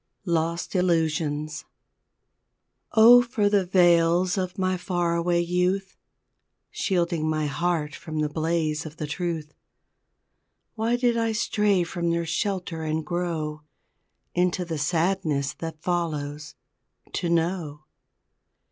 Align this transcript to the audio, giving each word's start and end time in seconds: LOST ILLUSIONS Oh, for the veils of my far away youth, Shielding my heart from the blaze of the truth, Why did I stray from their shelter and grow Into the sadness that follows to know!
LOST 0.25 0.73
ILLUSIONS 0.75 1.63
Oh, 2.93 3.21
for 3.21 3.49
the 3.49 3.67
veils 3.67 4.35
of 4.35 4.57
my 4.57 4.75
far 4.75 5.13
away 5.15 5.41
youth, 5.41 5.95
Shielding 6.71 7.29
my 7.29 7.45
heart 7.45 7.93
from 7.93 8.17
the 8.17 8.27
blaze 8.27 8.83
of 8.83 8.97
the 8.97 9.05
truth, 9.05 9.53
Why 10.73 10.95
did 10.95 11.17
I 11.17 11.33
stray 11.33 11.83
from 11.83 12.09
their 12.09 12.25
shelter 12.25 12.81
and 12.81 13.05
grow 13.05 13.61
Into 14.33 14.65
the 14.65 14.79
sadness 14.79 15.53
that 15.59 15.83
follows 15.83 16.55
to 17.13 17.29
know! 17.29 17.83